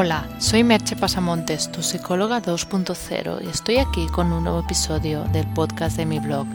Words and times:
Hola, 0.00 0.28
soy 0.38 0.62
Merche 0.62 0.94
Pasamontes, 0.94 1.72
tu 1.72 1.82
psicóloga 1.82 2.40
2.0 2.40 3.44
y 3.44 3.48
estoy 3.48 3.78
aquí 3.78 4.06
con 4.06 4.32
un 4.32 4.44
nuevo 4.44 4.60
episodio 4.60 5.24
del 5.24 5.44
podcast 5.54 5.96
de 5.96 6.06
mi 6.06 6.20
blog 6.20 6.46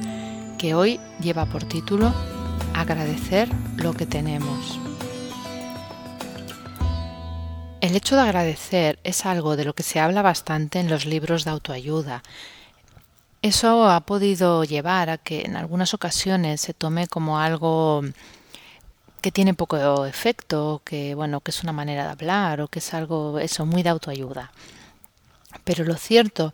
que 0.57 0.73
hoy 0.75 0.97
lleva 1.19 1.45
por 1.45 1.65
título 1.65 2.13
Agradecer 2.73 3.49
lo 3.75 3.93
que 3.95 4.05
tenemos. 4.05 4.79
El 7.81 7.97
hecho 7.97 8.15
de 8.15 8.21
agradecer 8.21 8.97
es 9.03 9.25
algo 9.25 9.57
de 9.57 9.65
lo 9.65 9.73
que 9.73 9.83
se 9.83 9.99
habla 9.99 10.21
bastante 10.21 10.79
en 10.79 10.89
los 10.89 11.05
libros 11.05 11.43
de 11.43 11.51
autoayuda. 11.51 12.23
Eso 13.41 13.89
ha 13.89 13.99
podido 14.05 14.63
llevar 14.63 15.09
a 15.09 15.17
que 15.17 15.41
en 15.41 15.57
algunas 15.57 15.93
ocasiones 15.93 16.61
se 16.61 16.73
tome 16.73 17.07
como 17.07 17.39
algo 17.39 18.03
que 19.23 19.31
tiene 19.31 19.53
poco 19.53 20.05
efecto, 20.05 20.81
que 20.83 21.15
bueno, 21.15 21.39
que 21.39 21.51
es 21.51 21.63
una 21.63 21.71
manera 21.71 22.03
de 22.03 22.11
hablar 22.11 22.59
o 22.59 22.67
que 22.67 22.79
es 22.79 22.93
algo 22.93 23.39
eso 23.39 23.65
muy 23.65 23.81
de 23.81 23.87
autoayuda. 23.89 24.51
Pero 25.63 25.85
lo 25.85 25.95
cierto 25.95 26.53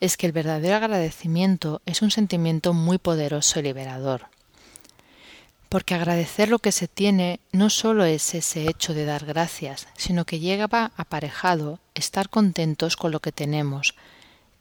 es 0.00 0.18
que 0.18 0.26
el 0.26 0.32
verdadero 0.32 0.76
agradecimiento 0.76 1.80
es 1.86 2.02
un 2.02 2.10
sentimiento 2.10 2.74
muy 2.74 2.98
poderoso 2.98 3.58
y 3.58 3.62
liberador. 3.62 4.26
Porque 5.70 5.94
agradecer 5.94 6.50
lo 6.50 6.58
que 6.58 6.72
se 6.72 6.88
tiene 6.88 7.40
no 7.52 7.70
solo 7.70 8.04
es 8.04 8.34
ese 8.34 8.68
hecho 8.68 8.92
de 8.92 9.06
dar 9.06 9.24
gracias, 9.24 9.88
sino 9.96 10.26
que 10.26 10.40
llega 10.40 10.92
aparejado 10.98 11.78
estar 11.94 12.28
contentos 12.28 12.96
con 12.96 13.12
lo 13.12 13.20
que 13.20 13.32
tenemos 13.32 13.94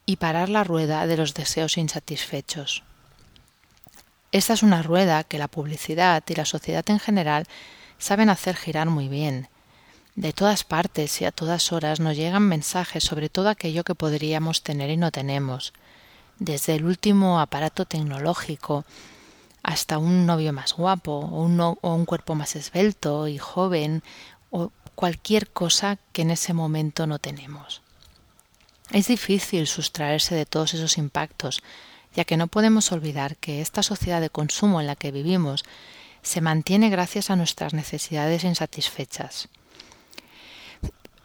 y 0.06 0.16
parar 0.16 0.48
la 0.48 0.64
rueda 0.64 1.06
de 1.08 1.18
los 1.18 1.34
deseos 1.34 1.78
insatisfechos. 1.78 2.84
Esta 4.34 4.54
es 4.54 4.64
una 4.64 4.82
rueda 4.82 5.24
que 5.24 5.38
la 5.38 5.48
publicidad 5.48 6.24
y 6.28 6.34
la 6.34 6.46
sociedad 6.46 6.84
en 6.90 7.00
general 7.00 7.46
saben 8.00 8.30
hacer 8.30 8.56
girar 8.56 8.90
muy 8.90 9.08
bien. 9.08 9.48
De 10.16 10.34
todas 10.34 10.64
partes 10.64 11.22
y 11.22 11.26
a 11.26 11.32
todas 11.32 11.72
horas 11.72 12.00
nos 12.00 12.18
llegan 12.18 12.42
mensajes 12.42 13.04
sobre 13.04 13.30
todo 13.30 13.48
aquello 13.48 13.84
que 13.84 13.94
podríamos 13.94 14.64
tener 14.64 14.90
y 14.90 14.98
no 14.98 15.12
tenemos, 15.12 15.72
desde 16.40 16.74
el 16.74 16.86
último 16.86 17.40
aparato 17.40 17.86
tecnológico 17.86 18.86
hasta 19.62 20.00
un 20.00 20.26
novio 20.26 20.52
más 20.52 20.74
guapo 20.74 21.12
o 21.12 21.44
un, 21.44 21.60
o 21.62 21.78
un 21.84 22.06
cuerpo 22.06 22.34
más 22.34 22.56
esbelto 22.56 23.28
y 23.28 23.38
joven 23.38 24.02
o 24.50 24.72
cualquier 24.96 25.52
cosa 25.52 26.00
que 26.12 26.24
en 26.24 26.32
ese 26.32 26.54
momento 26.54 27.06
no 27.06 27.20
tenemos. 27.20 27.84
Es 28.90 29.10
difícil 29.10 29.68
sustraerse 29.68 30.34
de 30.34 30.48
todos 30.48 30.74
esos 30.74 30.98
impactos, 30.98 31.62
ya 32.16 32.26
que 32.26 32.38
no 32.38 32.48
podemos 32.48 32.92
olvidar 32.92 33.38
que 33.38 33.62
esta 33.62 33.84
sociedad 33.84 34.22
de 34.22 34.30
consumo 34.30 34.80
en 34.82 34.88
la 34.88 34.96
que 34.96 35.12
vivimos 35.12 35.64
se 36.22 36.42
mantiene 36.42 36.90
gracias 36.90 37.30
a 37.30 37.36
nuestras 37.36 37.74
necesidades 37.74 38.44
insatisfechas. 38.44 39.50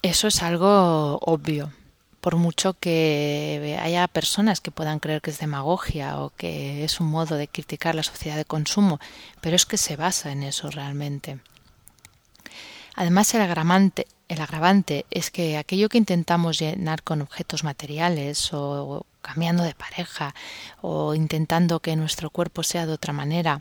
Eso 0.03 0.29
es 0.29 0.43
algo 0.43 1.19
obvio, 1.23 1.73
por 2.21 2.37
mucho 2.37 2.75
que 2.75 3.79
haya 3.81 4.07
personas 4.09 4.61
que 4.61 4.71
puedan 4.71 4.99
creer 4.99 5.21
que 5.21 5.31
es 5.31 5.39
demagogia 5.39 6.21
o 6.21 6.31
que 6.31 6.85
es 6.85 7.01
un 7.01 7.09
modo 7.09 7.37
de 7.37 7.49
criticar 7.49 7.95
la 7.95 8.03
sociedad 8.03 8.37
de 8.37 8.45
consumo, 8.45 9.01
pero 9.41 9.57
es 9.57 9.67
que 9.67 9.77
se 9.77 9.97
basa 9.97 10.33
en 10.33 10.43
eso 10.43 10.71
realmente. 10.71 11.39
Además, 12.95 13.33
el 13.35 13.43
agravante, 13.43 14.09
el 14.29 14.41
agravante 14.41 15.07
es 15.11 15.31
que 15.31 15.57
aquello 15.57 15.89
que 15.89 15.99
intentamos 15.99 16.59
llenar 16.59 17.05
con 17.05 17.23
objetos 17.23 17.63
materiales 17.63 18.53
o 18.53 19.07
cambiando 19.29 19.63
de 19.63 19.75
pareja 19.75 20.35
o 20.81 21.15
intentando 21.15 21.81
que 21.81 21.97
nuestro 21.97 22.31
cuerpo 22.31 22.63
sea 22.63 22.87
de 22.87 22.95
otra 22.95 23.13
manera, 23.13 23.61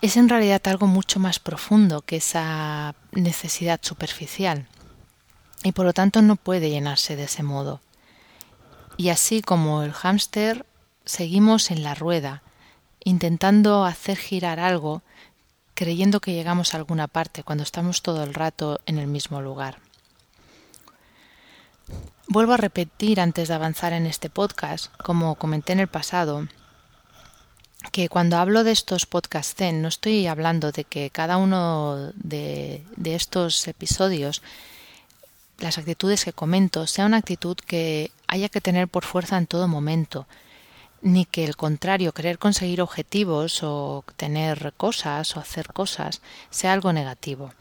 es 0.00 0.16
en 0.16 0.28
realidad 0.28 0.60
algo 0.66 0.88
mucho 0.88 1.20
más 1.20 1.38
profundo 1.38 2.02
que 2.02 2.16
esa 2.16 2.96
necesidad 3.12 3.78
superficial 3.82 4.66
y 5.62 5.70
por 5.70 5.86
lo 5.86 5.92
tanto 5.92 6.22
no 6.22 6.34
puede 6.34 6.70
llenarse 6.70 7.14
de 7.14 7.24
ese 7.24 7.44
modo. 7.44 7.80
Y 8.96 9.10
así 9.10 9.42
como 9.42 9.84
el 9.84 9.92
hámster, 9.92 10.66
seguimos 11.04 11.70
en 11.70 11.84
la 11.84 11.94
rueda, 11.94 12.42
intentando 13.04 13.84
hacer 13.84 14.16
girar 14.16 14.58
algo, 14.58 15.02
creyendo 15.74 16.20
que 16.20 16.34
llegamos 16.34 16.74
a 16.74 16.78
alguna 16.78 17.06
parte 17.06 17.44
cuando 17.44 17.62
estamos 17.62 18.02
todo 18.02 18.24
el 18.24 18.34
rato 18.34 18.80
en 18.86 18.98
el 18.98 19.06
mismo 19.06 19.40
lugar. 19.40 19.78
Vuelvo 22.32 22.54
a 22.54 22.56
repetir 22.56 23.20
antes 23.20 23.48
de 23.48 23.54
avanzar 23.54 23.92
en 23.92 24.06
este 24.06 24.30
podcast, 24.30 24.86
como 25.04 25.34
comenté 25.34 25.74
en 25.74 25.80
el 25.80 25.86
pasado, 25.86 26.48
que 27.92 28.08
cuando 28.08 28.38
hablo 28.38 28.64
de 28.64 28.72
estos 28.72 29.04
podcasts 29.04 29.54
Zen 29.54 29.82
no 29.82 29.88
estoy 29.88 30.26
hablando 30.26 30.72
de 30.72 30.84
que 30.84 31.10
cada 31.10 31.36
uno 31.36 32.10
de, 32.14 32.86
de 32.96 33.14
estos 33.16 33.68
episodios, 33.68 34.40
las 35.58 35.76
actitudes 35.76 36.24
que 36.24 36.32
comento, 36.32 36.86
sea 36.86 37.04
una 37.04 37.18
actitud 37.18 37.54
que 37.54 38.10
haya 38.28 38.48
que 38.48 38.62
tener 38.62 38.88
por 38.88 39.04
fuerza 39.04 39.36
en 39.36 39.46
todo 39.46 39.68
momento, 39.68 40.26
ni 41.02 41.26
que 41.26 41.44
el 41.44 41.56
contrario, 41.56 42.12
querer 42.12 42.38
conseguir 42.38 42.80
objetivos 42.80 43.62
o 43.62 44.06
tener 44.16 44.72
cosas 44.78 45.36
o 45.36 45.40
hacer 45.40 45.66
cosas 45.66 46.22
sea 46.48 46.72
algo 46.72 46.94
negativo. 46.94 47.52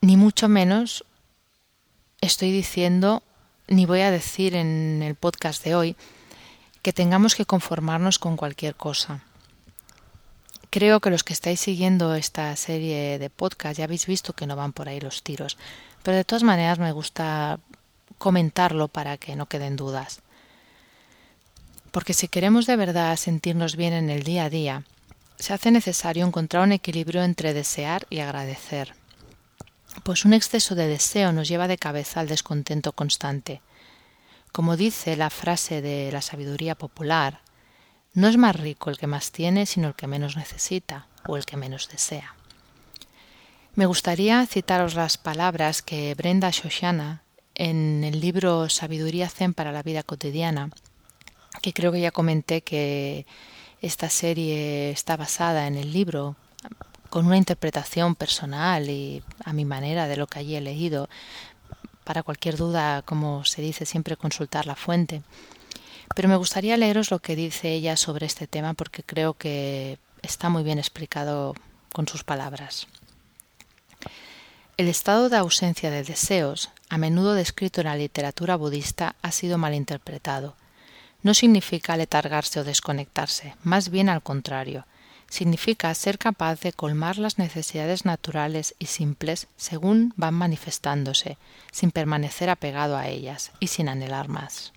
Ni 0.00 0.16
mucho 0.16 0.48
menos 0.48 1.04
estoy 2.20 2.50
diciendo 2.50 3.22
ni 3.68 3.86
voy 3.86 4.00
a 4.00 4.10
decir 4.10 4.54
en 4.54 5.02
el 5.02 5.14
podcast 5.14 5.64
de 5.64 5.74
hoy 5.74 5.96
que 6.82 6.92
tengamos 6.92 7.34
que 7.34 7.46
conformarnos 7.46 8.18
con 8.18 8.36
cualquier 8.36 8.74
cosa. 8.74 9.22
Creo 10.70 11.00
que 11.00 11.10
los 11.10 11.22
que 11.22 11.32
estáis 11.32 11.60
siguiendo 11.60 12.14
esta 12.14 12.54
serie 12.56 13.18
de 13.18 13.30
podcast 13.30 13.78
ya 13.78 13.84
habéis 13.84 14.06
visto 14.06 14.32
que 14.32 14.46
no 14.46 14.56
van 14.56 14.72
por 14.72 14.88
ahí 14.88 15.00
los 15.00 15.22
tiros, 15.22 15.58
pero 16.02 16.16
de 16.16 16.24
todas 16.24 16.42
maneras 16.42 16.78
me 16.78 16.92
gusta 16.92 17.60
comentarlo 18.18 18.88
para 18.88 19.16
que 19.18 19.36
no 19.36 19.46
queden 19.46 19.76
dudas. 19.76 20.20
Porque 21.90 22.14
si 22.14 22.26
queremos 22.26 22.66
de 22.66 22.76
verdad 22.76 23.16
sentirnos 23.16 23.76
bien 23.76 23.92
en 23.92 24.08
el 24.08 24.22
día 24.22 24.44
a 24.44 24.50
día, 24.50 24.84
se 25.38 25.52
hace 25.52 25.70
necesario 25.70 26.26
encontrar 26.26 26.62
un 26.62 26.72
equilibrio 26.72 27.22
entre 27.22 27.52
desear 27.52 28.06
y 28.08 28.20
agradecer 28.20 28.94
pues 30.02 30.24
un 30.24 30.32
exceso 30.32 30.74
de 30.74 30.86
deseo 30.86 31.32
nos 31.32 31.48
lleva 31.48 31.68
de 31.68 31.78
cabeza 31.78 32.20
al 32.20 32.28
descontento 32.28 32.92
constante. 32.92 33.62
Como 34.52 34.76
dice 34.76 35.16
la 35.16 35.30
frase 35.30 35.80
de 35.80 36.10
la 36.12 36.22
sabiduría 36.22 36.74
popular, 36.74 37.40
no 38.14 38.28
es 38.28 38.36
más 38.36 38.56
rico 38.56 38.90
el 38.90 38.98
que 38.98 39.06
más 39.06 39.32
tiene, 39.32 39.66
sino 39.66 39.88
el 39.88 39.94
que 39.94 40.06
menos 40.06 40.36
necesita 40.36 41.06
o 41.26 41.36
el 41.36 41.46
que 41.46 41.56
menos 41.56 41.88
desea. 41.88 42.34
Me 43.74 43.86
gustaría 43.86 44.44
citaros 44.46 44.94
las 44.94 45.16
palabras 45.16 45.80
que 45.80 46.14
Brenda 46.14 46.50
Shoshana 46.50 47.22
en 47.54 48.04
el 48.04 48.20
libro 48.20 48.68
Sabiduría 48.68 49.30
Zen 49.30 49.54
para 49.54 49.72
la 49.72 49.82
vida 49.82 50.02
cotidiana, 50.02 50.70
que 51.62 51.72
creo 51.72 51.92
que 51.92 52.00
ya 52.00 52.10
comenté 52.10 52.62
que 52.62 53.26
esta 53.80 54.10
serie 54.10 54.90
está 54.90 55.16
basada 55.16 55.66
en 55.66 55.76
el 55.76 55.92
libro 55.92 56.36
con 57.12 57.26
una 57.26 57.36
interpretación 57.36 58.14
personal 58.14 58.88
y 58.88 59.22
a 59.44 59.52
mi 59.52 59.66
manera 59.66 60.08
de 60.08 60.16
lo 60.16 60.26
que 60.26 60.38
allí 60.38 60.56
he 60.56 60.62
leído. 60.62 61.10
Para 62.04 62.22
cualquier 62.22 62.56
duda, 62.56 63.02
como 63.02 63.44
se 63.44 63.60
dice, 63.60 63.84
siempre 63.84 64.16
consultar 64.16 64.66
la 64.66 64.76
fuente. 64.76 65.20
Pero 66.16 66.30
me 66.30 66.36
gustaría 66.36 66.78
leeros 66.78 67.10
lo 67.10 67.18
que 67.18 67.36
dice 67.36 67.70
ella 67.70 67.98
sobre 67.98 68.24
este 68.24 68.46
tema 68.46 68.72
porque 68.72 69.02
creo 69.02 69.34
que 69.34 69.98
está 70.22 70.48
muy 70.48 70.62
bien 70.62 70.78
explicado 70.78 71.54
con 71.92 72.08
sus 72.08 72.24
palabras. 72.24 72.86
El 74.78 74.88
estado 74.88 75.28
de 75.28 75.36
ausencia 75.36 75.90
de 75.90 76.04
deseos, 76.04 76.70
a 76.88 76.96
menudo 76.96 77.34
descrito 77.34 77.82
en 77.82 77.88
la 77.88 77.96
literatura 77.96 78.56
budista, 78.56 79.16
ha 79.20 79.32
sido 79.32 79.58
malinterpretado. 79.58 80.56
No 81.22 81.34
significa 81.34 81.94
letargarse 81.94 82.60
o 82.60 82.64
desconectarse, 82.64 83.54
más 83.64 83.90
bien 83.90 84.08
al 84.08 84.22
contrario 84.22 84.86
significa 85.32 85.94
ser 85.94 86.18
capaz 86.18 86.60
de 86.60 86.74
colmar 86.74 87.16
las 87.16 87.38
necesidades 87.38 88.04
naturales 88.04 88.74
y 88.78 88.84
simples 88.84 89.46
según 89.56 90.12
van 90.14 90.34
manifestándose, 90.34 91.38
sin 91.70 91.90
permanecer 91.90 92.50
apegado 92.50 92.98
a 92.98 93.08
ellas 93.08 93.50
y 93.58 93.68
sin 93.68 93.88
anhelar 93.88 94.28
más. 94.28 94.74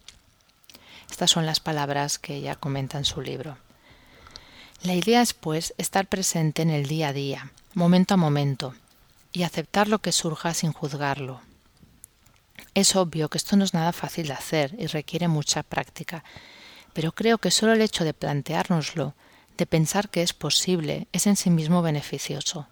Estas 1.11 1.29
son 1.29 1.45
las 1.45 1.59
palabras 1.59 2.19
que 2.19 2.35
ella 2.35 2.55
comenta 2.55 2.97
en 2.97 3.03
su 3.03 3.19
libro. 3.19 3.57
La 4.81 4.93
idea 4.93 5.21
es, 5.21 5.33
pues, 5.33 5.73
estar 5.77 6.07
presente 6.07 6.61
en 6.61 6.69
el 6.69 6.87
día 6.87 7.09
a 7.09 7.13
día, 7.13 7.51
momento 7.73 8.13
a 8.13 8.17
momento, 8.17 8.75
y 9.33 9.43
aceptar 9.43 9.89
lo 9.89 9.99
que 9.99 10.13
surja 10.13 10.53
sin 10.53 10.71
juzgarlo. 10.71 11.41
Es 12.73 12.95
obvio 12.95 13.27
que 13.27 13.39
esto 13.39 13.57
no 13.57 13.65
es 13.65 13.73
nada 13.73 13.91
fácil 13.91 14.27
de 14.27 14.33
hacer 14.33 14.73
y 14.79 14.87
requiere 14.87 15.27
mucha 15.27 15.63
práctica, 15.63 16.23
pero 16.93 17.11
creo 17.11 17.39
que 17.39 17.51
solo 17.51 17.73
el 17.73 17.81
hecho 17.81 18.05
de 18.05 18.13
planteárnoslo 18.13 19.15
de 19.57 19.65
pensar 19.65 20.09
que 20.09 20.21
es 20.21 20.33
posible, 20.33 21.07
es 21.11 21.27
en 21.27 21.35
sí 21.35 21.49
mismo 21.49 21.81
beneficioso. 21.81 22.67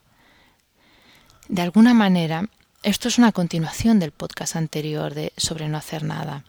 De 1.47 1.61
alguna 1.61 1.93
manera, 1.93 2.49
esto 2.83 3.07
es 3.07 3.17
una 3.17 3.31
continuación 3.31 3.99
del 3.99 4.11
podcast 4.11 4.55
anterior 4.55 5.13
de 5.13 5.33
sobre 5.37 5.67
no 5.67 5.77
hacer 5.77 6.03
nada. 6.03 6.43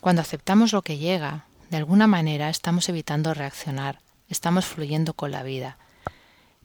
Cuando 0.00 0.22
aceptamos 0.22 0.72
lo 0.72 0.82
que 0.82 0.98
llega, 0.98 1.46
de 1.70 1.76
alguna 1.76 2.06
manera 2.06 2.48
estamos 2.48 2.88
evitando 2.88 3.34
reaccionar, 3.34 4.00
estamos 4.28 4.66
fluyendo 4.66 5.14
con 5.14 5.30
la 5.30 5.42
vida. 5.42 5.78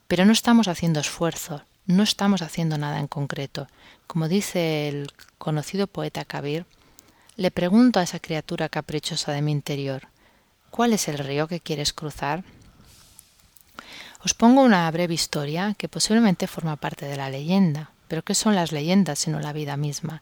Pero 0.08 0.24
no 0.24 0.32
estamos 0.32 0.68
haciendo 0.68 1.00
esfuerzo, 1.00 1.62
no 1.86 2.02
estamos 2.02 2.42
haciendo 2.42 2.78
nada 2.78 2.98
en 2.98 3.06
concreto. 3.06 3.68
Como 4.06 4.28
dice 4.28 4.88
el 4.88 5.12
conocido 5.38 5.86
poeta 5.86 6.24
Kabir, 6.24 6.66
le 7.36 7.50
pregunto 7.50 8.00
a 8.00 8.02
esa 8.02 8.18
criatura 8.18 8.68
caprichosa 8.68 9.32
de 9.32 9.42
mi 9.42 9.52
interior, 9.52 10.08
¿cuál 10.70 10.92
es 10.92 11.06
el 11.08 11.18
río 11.18 11.48
que 11.48 11.60
quieres 11.60 11.92
cruzar? 11.92 12.44
Os 14.26 14.34
pongo 14.34 14.62
una 14.62 14.90
breve 14.90 15.14
historia 15.14 15.76
que 15.78 15.88
posiblemente 15.88 16.48
forma 16.48 16.74
parte 16.74 17.06
de 17.06 17.16
la 17.16 17.30
leyenda, 17.30 17.92
pero 18.08 18.24
¿qué 18.24 18.34
son 18.34 18.56
las 18.56 18.72
leyendas 18.72 19.20
sino 19.20 19.38
la 19.38 19.52
vida 19.52 19.76
misma? 19.76 20.20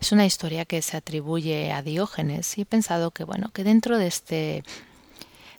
Es 0.00 0.10
una 0.10 0.24
historia 0.24 0.64
que 0.64 0.80
se 0.80 0.96
atribuye 0.96 1.70
a 1.70 1.82
Diógenes 1.82 2.56
y 2.56 2.62
he 2.62 2.64
pensado 2.64 3.10
que 3.10 3.24
bueno, 3.24 3.50
que 3.50 3.62
dentro 3.62 3.98
de 3.98 4.06
este 4.06 4.64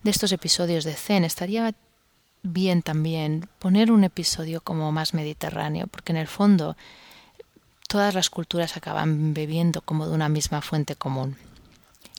de 0.01 0.09
estos 0.09 0.31
episodios 0.31 0.85
de 0.85 0.95
Zen 0.95 1.23
estaría 1.23 1.75
bien 2.41 2.81
también 2.81 3.47
poner 3.59 3.91
un 3.91 4.03
episodio 4.03 4.59
como 4.61 4.91
más 4.91 5.13
mediterráneo, 5.13 5.85
porque 5.85 6.13
en 6.13 6.17
el 6.17 6.27
fondo 6.27 6.75
todas 7.87 8.15
las 8.15 8.31
culturas 8.31 8.75
acaban 8.75 9.35
bebiendo 9.35 9.81
como 9.81 10.07
de 10.07 10.15
una 10.15 10.29
misma 10.29 10.63
fuente 10.63 10.95
común. 10.95 11.37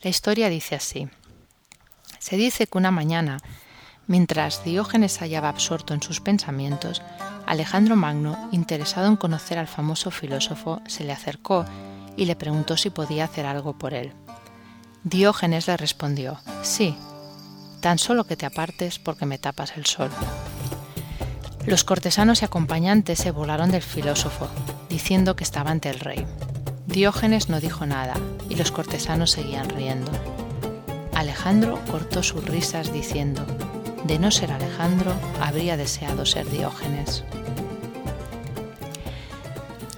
La 0.04 0.11
historia 0.11 0.50
dice 0.50 0.76
así. 0.76 1.08
Se 2.20 2.37
dice 2.37 2.69
que 2.69 2.78
una 2.78 2.93
mañana, 2.93 3.38
mientras 4.08 4.64
Diógenes 4.64 5.19
hallaba 5.19 5.49
absorto 5.49 5.94
en 5.94 6.02
sus 6.02 6.20
pensamientos, 6.20 7.02
Alejandro 7.46 7.94
Magno, 7.94 8.49
interesado 8.50 9.06
en 9.06 9.16
conocer 9.16 9.58
al 9.58 9.69
famoso 9.69 10.10
filósofo, 10.10 10.82
se 10.87 11.05
le 11.05 11.12
acercó 11.12 11.64
y 12.16 12.25
le 12.25 12.34
preguntó 12.34 12.76
si 12.76 12.90
podía 12.90 13.25
hacer 13.25 13.46
algo 13.46 13.78
por 13.78 13.94
él. 13.94 14.12
Diógenes 15.05 15.69
le 15.69 15.76
respondió, 15.76 16.40
sí, 16.62 16.96
tan 17.81 17.99
solo 17.99 18.25
que 18.25 18.37
te 18.37 18.46
apartes 18.46 18.99
porque 18.99 19.26
me 19.26 19.38
tapas 19.38 19.76
el 19.76 19.87
sol. 19.87 20.11
Los 21.64 21.84
cortesanos 21.84 22.43
y 22.43 22.46
acompañantes 22.46 23.19
se 23.19 23.31
volaron 23.31 23.70
del 23.70 23.82
filósofo, 23.82 24.49
diciendo 24.88 25.37
que 25.37 25.44
estaba 25.44 25.70
ante 25.70 25.90
el 25.90 26.00
rey. 26.00 26.26
Diógenes 26.87 27.50
no 27.50 27.61
dijo 27.61 27.87
nada 27.87 28.14
y 28.49 28.56
los 28.56 28.72
cortesanos 28.72 29.31
seguían 29.31 29.69
riendo. 29.69 30.11
Alejandro 31.14 31.78
cortó 31.90 32.22
sus 32.22 32.44
risas 32.44 32.93
diciendo, 32.93 33.44
de 34.04 34.18
no 34.18 34.30
ser 34.30 34.52
Alejandro, 34.52 35.14
habría 35.40 35.76
deseado 35.76 36.26
ser 36.26 36.48
Diógenes. 36.50 37.24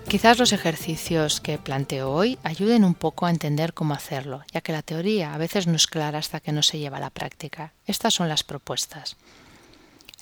Quizás 0.08 0.38
los 0.38 0.52
ejercicios 0.52 1.40
que 1.40 1.56
planteo 1.56 2.10
hoy 2.10 2.36
ayuden 2.42 2.82
un 2.82 2.94
poco 2.94 3.26
a 3.26 3.30
entender 3.30 3.74
cómo 3.74 3.94
hacerlo, 3.94 4.42
ya 4.52 4.60
que 4.60 4.72
la 4.72 4.82
teoría 4.82 5.34
a 5.34 5.38
veces 5.38 5.68
no 5.68 5.76
es 5.76 5.86
clara 5.86 6.18
hasta 6.18 6.40
que 6.40 6.50
no 6.50 6.62
se 6.62 6.80
lleva 6.80 6.96
a 6.96 7.00
la 7.00 7.10
práctica. 7.10 7.72
Estas 7.86 8.14
son 8.14 8.28
las 8.28 8.42
propuestas. 8.42 9.16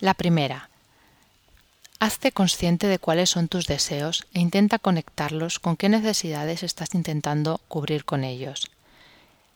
La 0.00 0.12
primera, 0.12 0.68
hazte 2.00 2.32
consciente 2.32 2.86
de 2.86 2.98
cuáles 2.98 3.30
son 3.30 3.48
tus 3.48 3.66
deseos 3.66 4.26
e 4.34 4.40
intenta 4.40 4.78
conectarlos 4.78 5.58
con 5.58 5.76
qué 5.76 5.88
necesidades 5.88 6.62
estás 6.62 6.94
intentando 6.94 7.58
cubrir 7.68 8.04
con 8.04 8.24
ellos. 8.24 8.70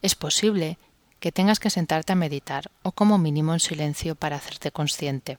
Es 0.01 0.15
posible 0.15 0.79
que 1.23 1.31
tengas 1.31 1.61
que 1.61 1.71
sentarte 1.71 2.13
a 2.13 2.17
meditar 2.17 2.69
o 2.83 2.91
como 2.91 3.17
mínimo 3.17 3.53
en 3.53 3.61
silencio 3.61 4.17
para 4.17 4.35
hacerte 4.35 4.73
consciente. 4.73 5.39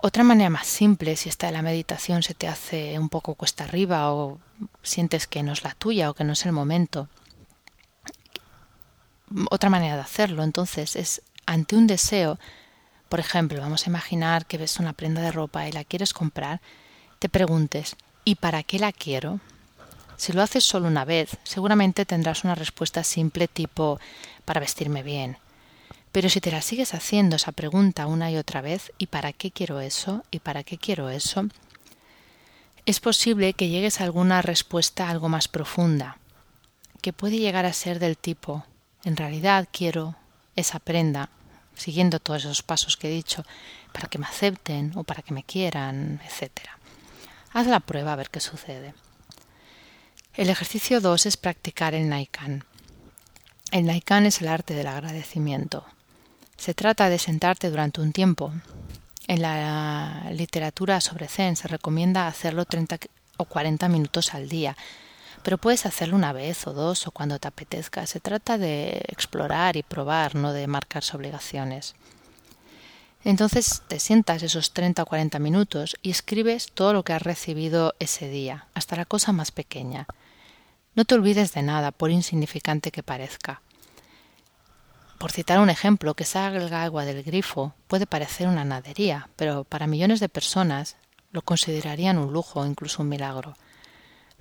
Otra 0.00 0.24
manera 0.24 0.48
más 0.48 0.66
simple, 0.66 1.14
si 1.16 1.28
esta 1.28 1.48
de 1.48 1.52
la 1.52 1.60
meditación 1.60 2.22
se 2.22 2.32
te 2.32 2.48
hace 2.48 2.98
un 2.98 3.10
poco 3.10 3.34
cuesta 3.34 3.64
arriba 3.64 4.14
o 4.14 4.40
sientes 4.82 5.26
que 5.26 5.42
no 5.42 5.52
es 5.52 5.62
la 5.62 5.74
tuya 5.74 6.08
o 6.08 6.14
que 6.14 6.24
no 6.24 6.32
es 6.32 6.46
el 6.46 6.52
momento, 6.52 7.06
otra 9.50 9.68
manera 9.68 9.96
de 9.96 10.00
hacerlo 10.00 10.42
entonces 10.42 10.96
es 10.96 11.20
ante 11.44 11.76
un 11.76 11.86
deseo, 11.86 12.38
por 13.10 13.20
ejemplo, 13.20 13.60
vamos 13.60 13.86
a 13.86 13.90
imaginar 13.90 14.46
que 14.46 14.56
ves 14.56 14.80
una 14.80 14.94
prenda 14.94 15.20
de 15.20 15.32
ropa 15.32 15.68
y 15.68 15.72
la 15.72 15.84
quieres 15.84 16.14
comprar, 16.14 16.62
te 17.18 17.28
preguntes, 17.28 17.94
¿y 18.24 18.36
para 18.36 18.62
qué 18.62 18.78
la 18.78 18.92
quiero? 18.92 19.38
Si 20.20 20.34
lo 20.34 20.42
haces 20.42 20.64
solo 20.64 20.86
una 20.86 21.06
vez, 21.06 21.38
seguramente 21.44 22.04
tendrás 22.04 22.44
una 22.44 22.54
respuesta 22.54 23.02
simple 23.04 23.48
tipo 23.48 23.98
para 24.44 24.60
vestirme 24.60 25.02
bien, 25.02 25.38
pero 26.12 26.28
si 26.28 26.42
te 26.42 26.50
la 26.50 26.60
sigues 26.60 26.92
haciendo 26.92 27.36
esa 27.36 27.52
pregunta 27.52 28.06
una 28.06 28.30
y 28.30 28.36
otra 28.36 28.60
vez, 28.60 28.92
¿y 28.98 29.06
para 29.06 29.32
qué 29.32 29.50
quiero 29.50 29.80
eso? 29.80 30.22
¿Y 30.30 30.40
para 30.40 30.62
qué 30.62 30.76
quiero 30.76 31.08
eso? 31.08 31.48
Es 32.84 33.00
posible 33.00 33.54
que 33.54 33.70
llegues 33.70 34.02
a 34.02 34.04
alguna 34.04 34.42
respuesta 34.42 35.08
algo 35.08 35.30
más 35.30 35.48
profunda, 35.48 36.18
que 37.00 37.14
puede 37.14 37.38
llegar 37.38 37.64
a 37.64 37.72
ser 37.72 37.98
del 37.98 38.18
tipo, 38.18 38.66
en 39.04 39.16
realidad 39.16 39.68
quiero 39.72 40.16
esa 40.54 40.80
prenda, 40.80 41.30
siguiendo 41.74 42.20
todos 42.20 42.44
esos 42.44 42.62
pasos 42.62 42.98
que 42.98 43.08
he 43.08 43.10
dicho, 43.10 43.46
para 43.94 44.08
que 44.08 44.18
me 44.18 44.26
acepten 44.26 44.92
o 44.96 45.02
para 45.02 45.22
que 45.22 45.32
me 45.32 45.44
quieran, 45.44 46.20
etc. 46.26 46.52
Haz 47.54 47.66
la 47.66 47.80
prueba 47.80 48.12
a 48.12 48.16
ver 48.16 48.28
qué 48.28 48.40
sucede. 48.40 48.92
El 50.36 50.48
ejercicio 50.48 51.00
2 51.00 51.26
es 51.26 51.36
practicar 51.36 51.92
el 51.92 52.08
Naikan. 52.08 52.64
El 53.72 53.86
Naikan 53.86 54.26
es 54.26 54.40
el 54.40 54.46
arte 54.46 54.74
del 54.74 54.86
agradecimiento. 54.86 55.84
Se 56.56 56.72
trata 56.72 57.08
de 57.08 57.18
sentarte 57.18 57.68
durante 57.68 58.00
un 58.00 58.12
tiempo. 58.12 58.52
En 59.26 59.42
la 59.42 60.30
literatura 60.30 61.00
sobre 61.00 61.26
Zen 61.26 61.56
se 61.56 61.66
recomienda 61.66 62.28
hacerlo 62.28 62.64
30 62.64 62.98
o 63.38 63.44
40 63.44 63.88
minutos 63.88 64.32
al 64.32 64.48
día, 64.48 64.76
pero 65.42 65.58
puedes 65.58 65.84
hacerlo 65.84 66.14
una 66.14 66.32
vez 66.32 66.64
o 66.68 66.74
dos 66.74 67.08
o 67.08 67.10
cuando 67.10 67.40
te 67.40 67.48
apetezca. 67.48 68.06
Se 68.06 68.20
trata 68.20 68.56
de 68.56 69.02
explorar 69.08 69.76
y 69.76 69.82
probar, 69.82 70.36
no 70.36 70.52
de 70.52 70.68
marcarse 70.68 71.16
obligaciones. 71.16 71.96
Entonces 73.24 73.82
te 73.88 73.98
sientas 73.98 74.44
esos 74.44 74.72
30 74.74 75.02
o 75.02 75.06
40 75.06 75.40
minutos 75.40 75.96
y 76.02 76.10
escribes 76.10 76.70
todo 76.72 76.92
lo 76.92 77.02
que 77.02 77.14
has 77.14 77.22
recibido 77.22 77.94
ese 77.98 78.28
día, 78.28 78.66
hasta 78.74 78.94
la 78.94 79.04
cosa 79.04 79.32
más 79.32 79.50
pequeña. 79.50 80.06
No 80.94 81.04
te 81.04 81.14
olvides 81.14 81.52
de 81.52 81.62
nada, 81.62 81.92
por 81.92 82.10
insignificante 82.10 82.90
que 82.90 83.02
parezca. 83.02 83.62
Por 85.18 85.32
citar 85.32 85.60
un 85.60 85.70
ejemplo, 85.70 86.14
que 86.14 86.24
salga 86.24 86.82
agua 86.82 87.04
del 87.04 87.22
grifo 87.22 87.74
puede 87.86 88.06
parecer 88.06 88.48
una 88.48 88.64
nadería, 88.64 89.28
pero 89.36 89.64
para 89.64 89.86
millones 89.86 90.18
de 90.18 90.28
personas 90.28 90.96
lo 91.30 91.42
considerarían 91.42 92.18
un 92.18 92.32
lujo 92.32 92.60
o 92.60 92.66
incluso 92.66 93.02
un 93.02 93.08
milagro. 93.08 93.54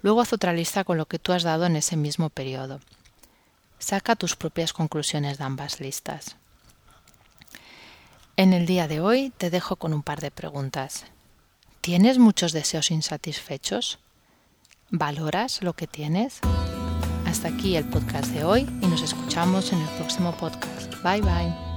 Luego 0.01 0.22
haz 0.22 0.34
otra 0.34 0.54
lista 0.54 0.84
con 0.84 0.98
lo 0.98 1.06
que 1.06 1.19
tú 1.19 1.34
has 1.34 1.44
dado 1.44 1.66
en 1.66 1.75
ese 1.75 1.98
mismo 1.98 2.30
periodo. 2.30 2.80
Saca 3.78 4.16
tus 4.16 4.36
propias 4.36 4.74
conclusiones 4.74 5.38
de 5.38 5.44
ambas 5.44 5.80
listas. 5.80 6.38
En 8.38 8.54
el 8.54 8.66
día 8.66 8.88
de 8.88 9.02
hoy 9.02 9.34
te 9.38 9.50
dejo 9.50 9.75
con 9.75 9.94
un 9.94 10.02
par 10.02 10.22
de 10.22 10.31
preguntas. 10.31 11.06
¿Tienes 11.81 12.18
muchos 12.18 12.54
deseos 12.54 12.90
insatisfechos? 12.90 14.00
¿Valoras 14.92 15.62
lo 15.62 15.74
que 15.74 15.86
tienes? 15.86 16.40
Hasta 17.28 17.50
aquí 17.50 17.76
el 17.76 17.86
podcast 17.86 18.31
de 18.34 18.44
hoy 18.44 18.68
y 18.81 18.88
nos 18.88 19.04
escuchamos 19.04 19.72
en 19.72 19.80
el 19.80 19.90
próximo 19.90 20.31
podcast. 20.34 20.92
Bye 21.04 21.22
bye. 21.22 21.69